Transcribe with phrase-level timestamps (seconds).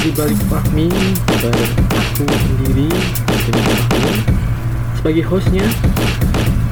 [0.00, 0.88] di balik Fahmi
[1.28, 2.88] bareng aku sendiri
[4.96, 5.64] sebagai hostnya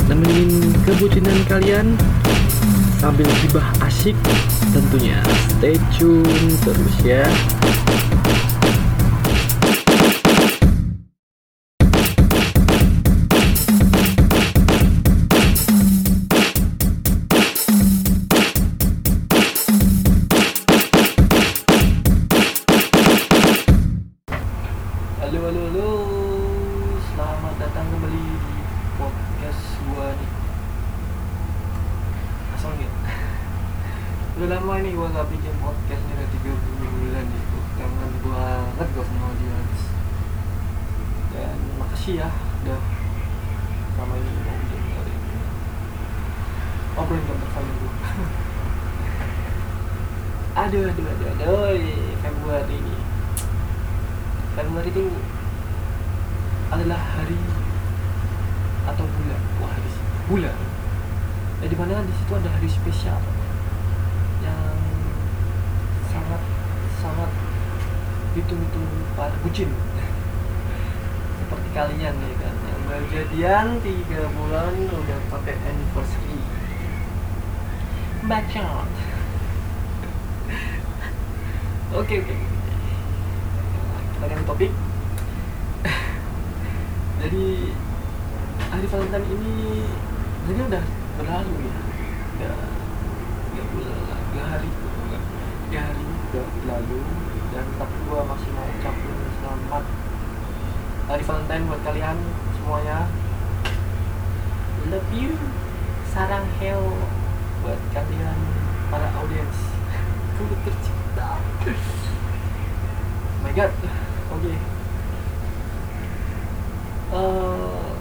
[0.09, 1.93] nemenin kebucinan kalian.
[2.99, 4.17] Sambil gibah asik
[4.75, 5.21] tentunya.
[5.61, 7.23] Stay tune terus ya
[34.39, 37.59] Udah lama nih gua gak bikin podcast nih udah tiga bulan itu.
[37.75, 39.83] Kangen banget gua sama audiens.
[41.35, 42.31] Dan makasih ya
[42.63, 42.79] udah
[43.99, 45.23] selama ini mau dengerin
[46.95, 47.93] obrolan gak berfaedah gua.
[50.63, 51.75] aduh, aduh, aduh, aduh,
[52.23, 52.97] Februari ini
[54.55, 55.07] Februari itu
[56.71, 57.39] adalah hari
[58.87, 59.91] atau bulan wah di
[60.31, 60.59] bulan
[61.63, 63.19] ya di mana di situ ada hari spesial
[64.43, 64.75] yang
[66.11, 66.43] sangat
[66.99, 67.31] sangat
[68.35, 68.85] ditunggu
[69.15, 69.71] para bucin
[71.39, 72.55] seperti kalian nih kan?
[72.67, 76.41] Yang baru jadian tiga bulan udah pakai anniversary.
[78.29, 78.91] Bacot
[81.89, 82.37] oke oke.
[84.13, 84.73] Kita ganti topik.
[87.19, 87.45] Jadi
[88.69, 89.55] hari Valentine ini
[90.47, 90.85] jadi udah
[91.17, 91.77] berlalu ya.
[92.37, 92.57] Udah
[93.49, 94.71] tiga bulan tiga hari
[95.69, 97.05] udah berlalu
[97.53, 99.85] dan tapi gua masih mau ucapin selamat
[101.13, 102.17] hari Valentine buat kalian
[102.57, 103.05] semuanya.
[104.89, 105.37] Love you.
[106.09, 106.89] Sarang hell
[107.61, 108.39] buat kalian
[108.89, 109.59] para audiens.
[110.41, 111.81] Kudu tercipta oh
[113.45, 113.73] my god.
[114.33, 114.57] Oke.
[117.09, 117.93] Eh,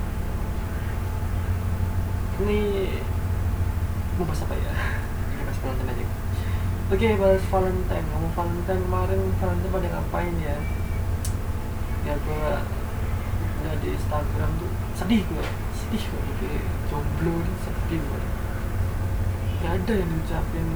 [2.48, 2.60] ini
[4.16, 4.72] mau bahas apa ya?
[5.36, 6.27] Kita bahas Valentine aja
[6.88, 8.08] oke bahas Valentine.
[8.16, 10.58] Ngomong Valentine kemarin Valentine pada ngapain ya?
[12.08, 12.48] Ya gue
[13.58, 18.22] udah di Instagram tuh sedih gue sedih gue kayak jomblo nih sedih gue
[19.58, 20.68] gak ada yang diucapin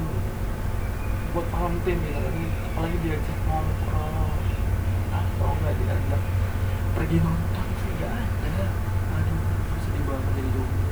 [1.32, 4.34] buat Valentine gitu lagi apalagi diajak nongkrong.
[5.12, 6.22] Atau nggak diajak
[6.92, 7.68] pergi nonton
[8.02, 8.68] nggak ada
[9.16, 9.40] aduh
[9.80, 10.92] sedih banget jadi jomblo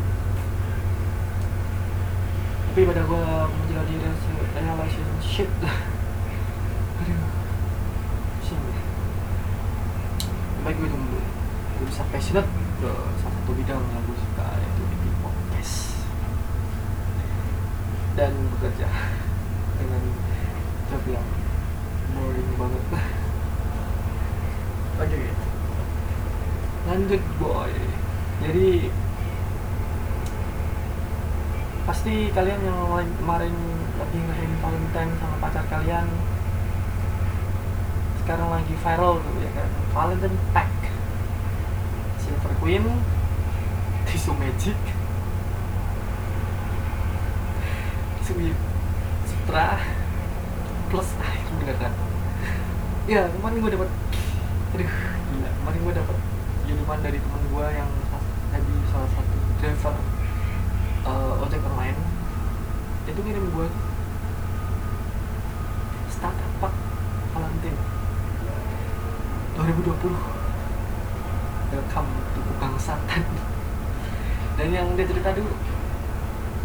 [2.69, 3.97] tapi pada gue menjalani
[4.61, 5.49] relationship.
[7.01, 7.25] Aduh.
[8.37, 8.77] Pusing gue
[10.61, 12.45] baik gue jomblo gue bisa passionate
[12.77, 16.05] ke salah satu bidang yang gue suka yaitu di podcast
[18.13, 18.85] dan bekerja
[19.81, 20.03] dengan
[20.93, 21.25] job yang
[22.13, 22.83] boring banget.
[25.01, 25.21] Oke
[26.85, 27.73] lanjut boy.
[28.45, 28.93] Jadi
[31.89, 32.77] pasti kalian yang
[33.17, 33.49] kemarin
[33.97, 36.05] lagi ngerayain Valentine sama pacar kalian
[38.21, 39.69] sekarang lagi viral tuh ya kan?
[39.89, 40.69] Valentine Pack.
[42.21, 42.85] Silver Queen
[44.05, 44.77] Tisu Magic
[49.25, 49.81] Sutra
[50.93, 51.93] plus air beneran
[53.09, 53.89] ya kemarin gue dapat
[54.77, 54.93] aduh
[55.33, 55.49] gila.
[55.57, 56.17] Kemarin gue dapat
[56.69, 57.89] kiriman dari teman gue yang
[58.53, 59.38] jadi salah satu
[63.19, 63.67] itu ngirim gue
[66.07, 66.71] startup pack
[67.35, 67.75] Valentine
[69.59, 69.91] 2020
[71.75, 73.23] welcome to kebangsaan.
[74.55, 75.51] Dan yang dia cerita dulu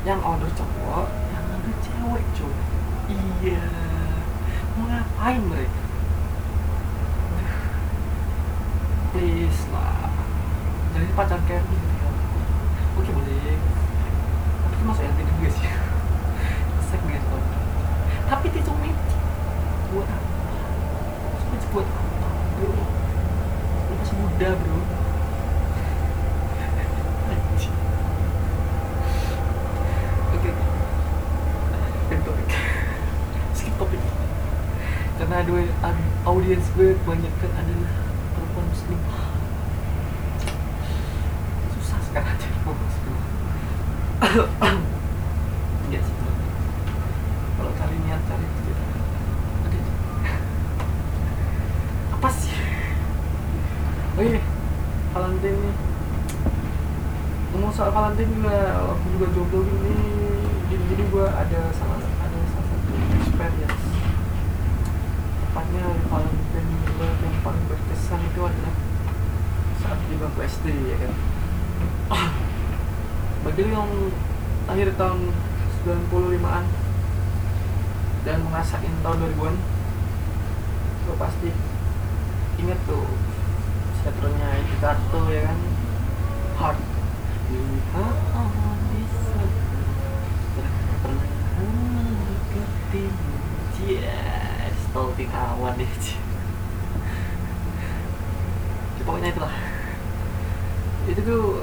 [0.06, 2.54] yang order cowok yang order cewek cuy.
[3.42, 3.66] Iya.
[4.78, 5.82] Mau ngapain mereka?
[9.10, 10.06] Please lah
[10.94, 12.14] jadi pacar kayak gitu kan
[12.94, 13.58] oke boleh
[14.62, 15.74] tapi itu masuk LT juga sih
[16.94, 17.22] segmen
[18.30, 19.18] tapi tisu magic
[19.90, 20.26] buat apa
[21.34, 24.78] tisu magic buat apa bro lu masih muda bro
[27.34, 27.76] Anjing.
[30.38, 30.50] oke
[32.04, 32.50] Skip topik
[33.58, 34.02] skip topik
[35.18, 35.62] karena dua
[36.30, 37.94] audiens gue kebanyakan adalah
[38.34, 38.98] perempuan muslim.
[41.78, 43.14] Susah sekarang cari perempuan muslim.
[45.94, 46.16] Iya sih.
[47.54, 48.74] Kalau kalian niat cari kerja
[49.62, 49.78] ada.
[52.18, 52.50] Apa sih?
[54.18, 54.42] Oh iya
[55.14, 55.74] Valentine nih
[57.54, 58.58] ngomong soal Valentine juga
[58.90, 59.94] aku juga jomblo gini
[60.66, 62.90] jadi jadi gue gue ada salah ada salah satu
[63.22, 63.86] experience
[65.46, 68.74] tepatnya Valentine gue yang paling berkesan itu adalah
[69.82, 69.98] saat
[70.64, 71.12] di SD ya kan.
[73.44, 73.92] Bagi lu yang
[74.64, 75.28] lahir tahun
[75.84, 76.64] 95an
[78.24, 79.56] dan ngerasain tahun 2000an
[81.04, 81.52] lo pasti
[82.56, 83.04] inget tuh
[84.00, 85.60] sinetronnya itu kartu ya kan?
[86.56, 86.80] Hard.
[88.32, 88.48] Oh
[92.24, 93.12] deketin
[93.84, 95.92] yes stalking awan deh.
[98.96, 99.52] Ya, pokoknya itulah
[101.14, 101.62] itu tuh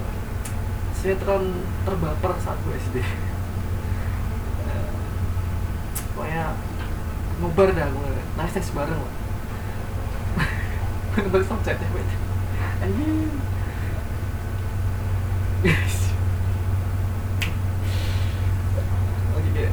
[0.96, 3.04] sinetron terbaper saat gue SD
[6.16, 6.56] pokoknya
[7.44, 9.16] ngobar dah gue nangis nangis bareng lah.
[11.12, 12.18] Bener-bener sampai ya
[12.86, 13.28] anjing.
[19.36, 19.64] Oke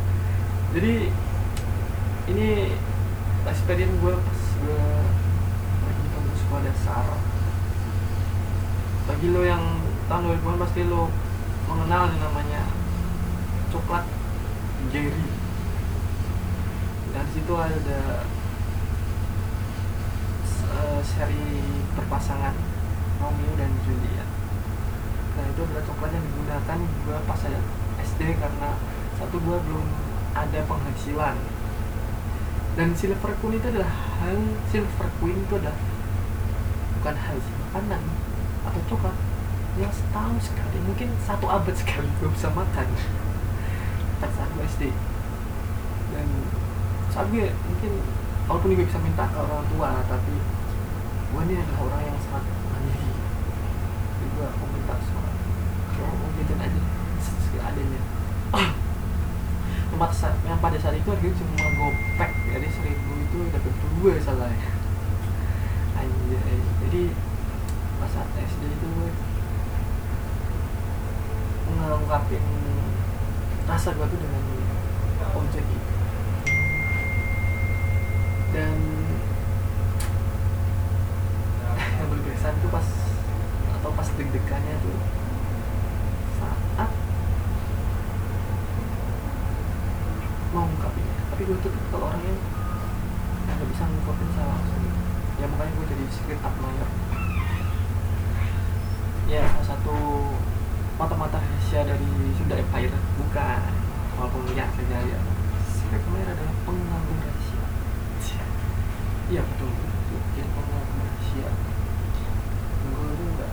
[0.78, 0.94] jadi
[2.30, 2.48] ini
[3.50, 4.82] experience gue pas gue
[5.82, 6.04] lagi
[6.38, 7.04] sekolah dasar
[9.20, 9.60] bagi lo yang
[10.08, 11.12] tahun 2000 pasti lo
[11.68, 12.64] mengenal yang namanya
[13.68, 14.08] coklat
[14.88, 15.28] Jerry.
[17.12, 18.00] Dan di situ ada
[20.72, 21.60] eh, seri
[22.00, 22.56] berpasangan
[23.20, 24.24] Romeo dan Juliet.
[25.36, 27.60] Nah itu adalah coklat yang digunakan gue pas saya
[28.00, 28.72] SD karena
[29.20, 29.84] satu gue belum
[30.32, 31.36] ada penghasilan.
[32.72, 33.92] Dan silver queen itu adalah
[34.24, 34.40] hal
[34.72, 35.76] silver queen itu adalah
[36.96, 38.29] bukan hal makanan
[39.80, 40.78] yang setahun sekali.
[40.84, 42.86] Mungkin satu abad sekali gue bisa makan.
[44.20, 44.82] Pas gue SD
[46.10, 46.26] dan
[47.08, 47.92] saat gue mungkin
[48.44, 50.34] walaupun gue bisa minta ke orang tua tapi
[51.30, 53.10] gue ini adalah orang yang sangat mandiri.
[54.20, 55.30] Jadi gue mau minta sama
[55.96, 56.80] cowok mau gitu aja
[57.20, 58.00] sekali adanya
[60.48, 64.50] yang pada saat itu harganya cuma gopek jadi seribu itu dapat dua salah.
[66.00, 66.58] Anjay.
[66.88, 67.02] Jadi
[68.00, 69.10] pas saat SD itu gue
[71.98, 72.44] ngungkapin
[73.66, 74.44] rasa gue tuh dengan
[75.38, 75.92] objek itu.
[78.50, 78.78] Dan
[81.98, 82.86] yang berkesan tuh pas
[83.80, 84.98] atau pas deg-degannya tuh
[86.42, 86.90] saat
[90.50, 92.34] mau ngungkapinnya tapi gue tuh kalau orangnya
[93.50, 94.84] nggak bisa ngungkapin salah langsung.
[95.40, 96.90] Ya makanya gue jadi secret admirer.
[99.30, 99.96] Ya salah satu
[101.00, 102.92] mata-mata rahasia dari Sunda Empire.
[102.92, 103.60] Bukan.
[104.20, 105.20] Walaupun ya saja ya
[105.64, 107.18] secret admirer adalah pengagum
[108.20, 108.44] Cia.
[109.32, 109.72] iya betul.
[110.36, 111.50] Jadi pengagum rahasia
[112.80, 113.52] gue itu nggak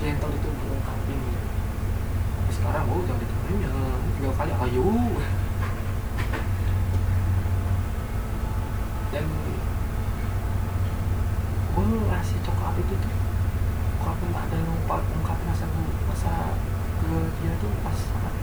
[0.00, 1.48] gentle itu ngungkapin gitu
[2.34, 3.70] tapi sekarang gue udah ditemenin ya
[4.18, 4.86] tiga kali ayo
[9.12, 9.26] dan
[11.74, 13.14] gue ngasih coklat itu tuh
[14.02, 16.32] walaupun tak ada lupa ungkapin masa gue masa
[17.04, 17.08] ke
[17.40, 18.34] dia tuh pas saat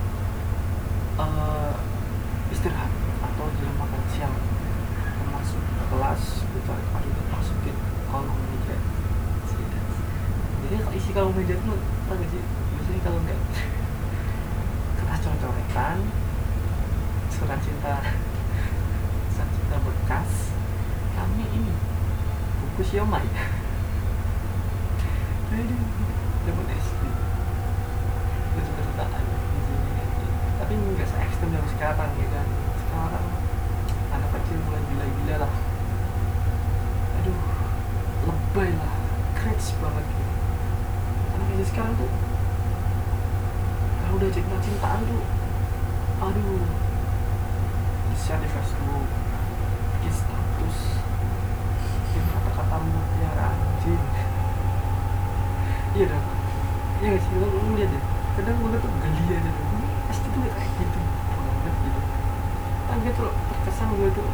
[1.21, 1.73] eh,
[2.53, 2.91] istirahat
[3.21, 4.35] atau jam makan siang
[5.21, 7.75] Gua masuk ke kelas gue cari aduh masukin
[8.09, 8.77] kolong meja
[10.71, 10.87] jadi
[11.41, 12.43] meja tuh tau gak sih?
[12.77, 13.39] Biasanya kalau enggak
[15.01, 15.97] kertas coret-coretan
[17.33, 17.95] surat cinta
[19.33, 20.31] surat cinta bekas
[21.17, 21.73] kami ini
[22.61, 23.25] buku siomay.
[25.51, 26.01] Aduh
[26.41, 27.01] zaman SD
[28.51, 29.05] itu cerita-cerita
[30.57, 32.47] tapi nggak se ekstrem yang sekarang ya kan
[32.81, 33.25] sekarang
[34.09, 35.53] anak kecil mulai gila-gila lah
[37.21, 37.39] aduh
[38.25, 38.93] lebay lah
[39.37, 40.33] cringe banget gitu
[41.37, 42.11] anak kecil sekarang tuh
[44.01, 45.23] kalau udah cinta-cintaan tuh
[46.25, 46.65] aduh
[48.17, 49.07] share di Facebook
[49.97, 50.77] bikin status
[52.09, 54.05] bikin kata-kata mutiara anjing
[56.01, 56.25] iya dong
[57.01, 57.33] iya gak sih?
[57.37, 57.45] Lo
[57.77, 58.03] lihat deh.
[58.33, 60.99] Kadang gue tuh geli aja tuh ini pasti tuh kayak gitu.
[61.29, 62.01] Banget gitu.
[62.89, 64.29] Kan gue tuh terkesan gue tuh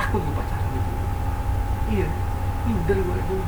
[0.00, 0.90] takut gue pacaran gitu.
[1.92, 2.08] Iya
[2.64, 3.44] minder gue dulu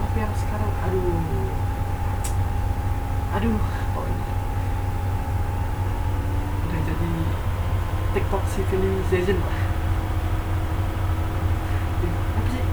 [0.00, 1.52] tapi yang sekarang aduh.
[3.34, 3.60] Aduh
[3.92, 4.32] pokoknya.
[6.64, 7.10] Udah jadi
[8.14, 9.60] TikTok civilization lah.
[12.38, 12.64] Apa sih?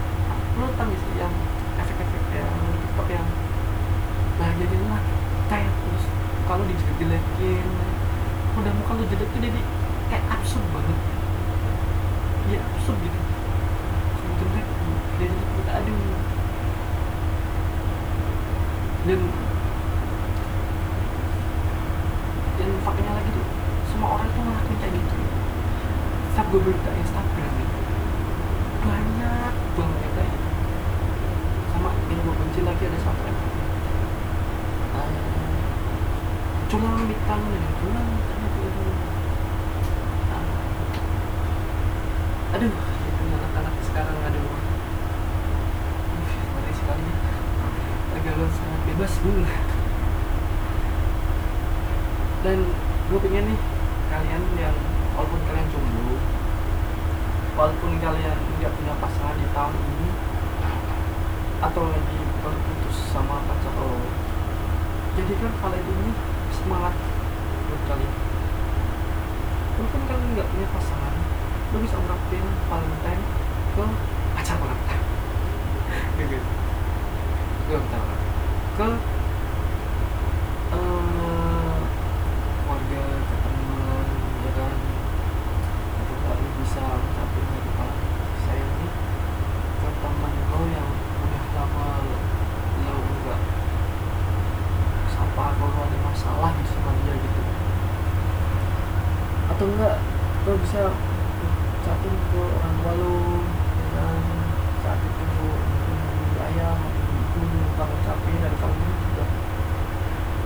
[0.54, 1.34] Lo tau sih yang
[1.82, 3.26] efek-efek yang TikTok yang
[4.42, 5.02] bahagianya lah
[5.46, 6.04] kayak terus
[6.50, 7.66] kalau dijelek-jelekin
[8.58, 9.60] udah muka lu jelek tuh jadi
[10.10, 10.98] kayak absurd banget.
[12.50, 13.20] Iya absurd gitu.
[14.42, 14.66] Jelek
[15.22, 16.02] dia gitu aduh.
[19.06, 19.20] Dan
[22.58, 23.46] dan faktanya lagi tuh
[24.82, 25.14] kayak gitu
[26.34, 27.78] setiap gue buka Instagram itu
[28.82, 30.50] banyak banget yang kayak gitu
[31.70, 33.38] sama yang gue benci lagi ada satu app
[34.98, 35.10] uh,
[36.82, 37.86] cuma bintang itu
[40.34, 40.46] Ah.
[42.58, 44.50] aduh itu anak-anak sekarang aduh.
[46.18, 47.06] Ngeri sekali.
[48.10, 49.46] Pergaulan sangat bebas dulu
[52.42, 52.58] dan
[53.06, 53.60] gue pengen nih
[54.10, 54.74] kalian yang
[55.14, 56.18] walaupun kalian jomblo
[57.54, 60.10] walaupun kalian nggak punya pasangan di tahun ini
[61.62, 63.94] atau lagi baru putus sama pacar lo
[65.14, 66.10] jadikan kalian ini
[66.62, 66.94] semangat
[67.66, 68.14] buat kalian
[69.82, 71.14] walaupun kalian nggak punya pasangan
[71.72, 73.24] lo bisa ungkapin Valentine
[73.72, 73.84] ke
[74.36, 74.76] pacar lo
[76.22, 76.38] gitu
[77.66, 78.20] gue minta maaf.
[78.78, 78.88] ke
[80.76, 81.78] eh,
[82.68, 84.06] warga ke teman
[84.44, 84.74] ya kan
[85.98, 87.96] atau nggak lu bisa ngucapin gitu kalau
[88.46, 88.88] saya ini
[89.80, 90.90] ke teman lo yang
[91.26, 91.88] udah lama
[92.86, 93.40] lo enggak
[95.10, 97.42] sapa kalau lo ada masalah gitu sama dia gitu
[99.82, 99.98] enggak
[100.46, 100.94] lo bisa
[101.82, 103.14] ucapin ke orang tua lo
[103.98, 104.22] kan
[104.78, 105.48] saat itu ibu
[106.38, 106.78] ayah
[107.34, 109.26] ibu kamu ucapin dan kamu juga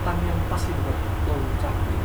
[0.01, 0.97] tang yang pas gitu buat
[1.29, 2.01] lo ucapin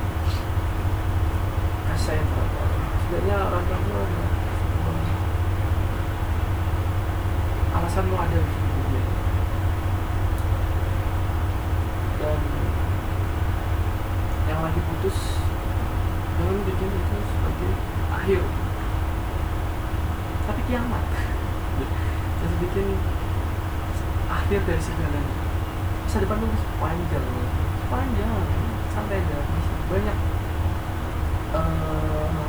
[1.88, 4.24] kasih sayang orang setidaknya orang tua lo ada
[7.80, 9.04] alasan lo ada di hidup dia
[12.20, 12.40] dan
[14.52, 15.40] yang lagi putus
[16.42, 17.72] jangan bikin itu sebagai
[18.22, 18.38] akhir
[20.46, 21.06] tapi kiamat.
[22.38, 22.86] Jadi bikin
[24.30, 25.42] akhir dari segalanya.
[26.06, 27.26] Masa depan masih panjang
[27.90, 28.30] panjang
[28.94, 29.38] santai aja.
[29.42, 30.18] Masih banyak
[31.50, 32.42] eh,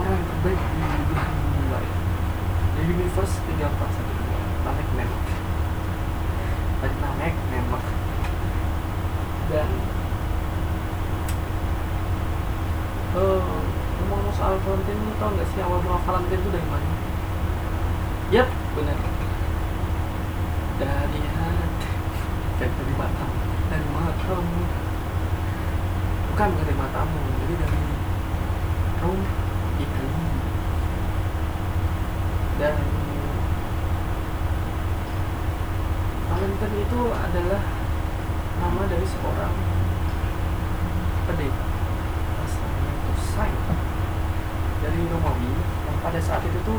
[0.00, 1.92] orang yang terbaik di belahan bumi lain
[2.72, 4.40] di universe tinggal satu dua.
[4.64, 5.24] Namek nemek
[6.76, 7.84] tadi namek nemek
[9.52, 9.70] dan
[13.12, 13.55] ngomong
[14.36, 16.88] soal Valentine lu tau gak sih awal mula Valentine itu dari mana?
[18.28, 18.98] Yap, benar
[20.76, 21.88] dari hati.
[22.60, 23.26] Dan dari mata
[23.72, 24.60] dari matamu.
[26.28, 27.20] Bukan bukan dari matamu.
[27.40, 27.80] Jadi dari
[29.00, 29.20] rum
[29.80, 30.06] itu
[32.56, 32.76] dan
[36.28, 37.62] Valentine itu adalah
[38.60, 39.54] nama dari seorang
[41.24, 41.64] pendeta.
[42.44, 43.95] Asalnya itu Saint
[44.86, 46.78] dari Romawi yang pada saat itu tuh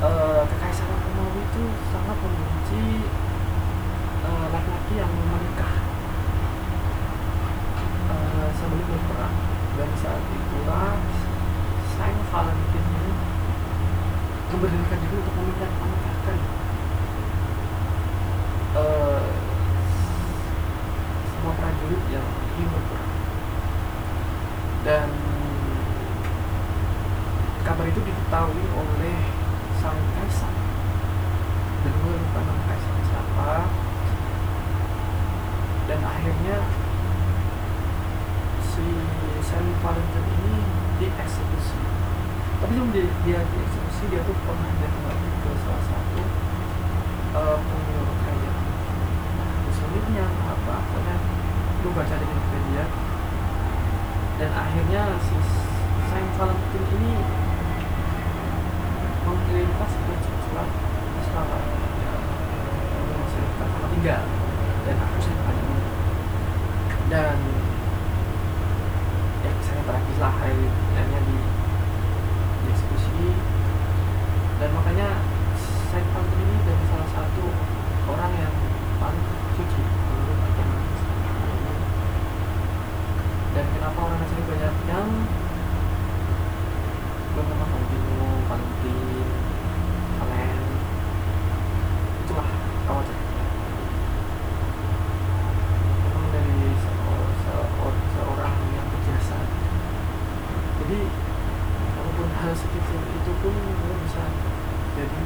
[0.00, 3.04] eh, kekaisaran Romawi itu sangat membenci
[4.24, 5.74] eh, laki-laki yang menikah
[8.08, 9.36] eh, sebelum berperang.
[9.74, 10.96] Dan saat itulah
[11.92, 13.12] Saint Valentine ini
[14.48, 16.38] memberanikan diri untuk meminta menikahkan.
[18.80, 19.24] Eh,
[21.28, 23.12] semua prajurit yang ingin berperang.
[24.88, 25.08] Dan
[27.64, 27.96] kabar itu
[28.34, 29.18] diketahui oleh
[29.78, 30.50] sang kaisar
[31.86, 33.50] dan gue lupa nama kaisar siapa.
[35.86, 36.58] Dan akhirnya
[38.58, 38.86] si
[39.38, 40.56] Saint Valentine ini
[40.98, 41.78] dieksekusi.
[42.58, 46.22] Tapi sebelum dia, dia dieksekusi dia tuh pernah datang ke salah satu
[47.38, 48.62] uh, pengurus kerajaan
[49.38, 51.16] nah kesulitnya apa pokoknya
[51.86, 52.84] gue baca di Wikipedia.
[54.42, 55.38] Dan akhirnya si
[56.10, 57.43] Saint Valentine ini
[59.24, 60.68] sebuah surat
[61.16, 61.60] Australia
[63.00, 64.22] untuk mengirimkan sama tinggal
[64.84, 65.78] dan aku saya padamu
[67.08, 67.36] dan
[69.40, 71.36] ya saya terakhir lah akhirnya di
[72.68, 73.32] diskusi
[74.60, 75.08] dan makanya
[75.88, 77.44] Saint Valentine ini dari salah satu
[78.12, 78.54] orang yang
[79.00, 79.24] paling
[79.56, 81.24] suci menurut agama Islam
[83.56, 85.08] dan kenapa orang Nasrani banyak yang
[87.34, 89.26] bernama Valentino, Valentin,
[90.22, 90.58] Valen
[92.22, 92.48] itulah
[92.86, 93.42] awal cerita
[95.98, 99.38] memang dari seor- seor- seorang yang berjasa
[100.78, 100.98] jadi
[101.98, 104.20] walaupun hal sekecil itu pun lo bisa
[104.92, 105.20] jadi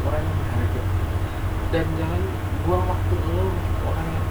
[0.00, 0.82] seorang yang berharga.
[1.68, 2.22] Dan jangan
[2.64, 4.26] buang waktu lo untuk orang yang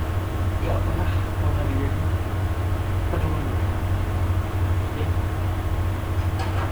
[0.65, 1.09] gak pernah
[1.43, 1.89] menghargai
[3.13, 3.53] peduli
[4.97, 5.07] ya.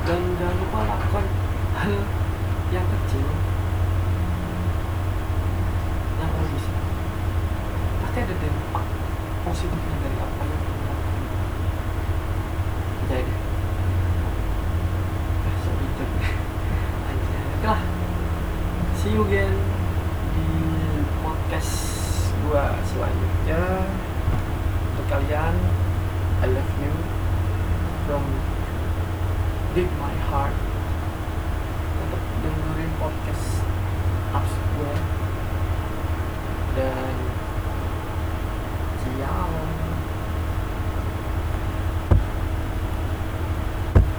[0.10, 1.26] dan jangan lupa lakukan
[1.78, 1.98] hal
[19.22, 19.71] Again.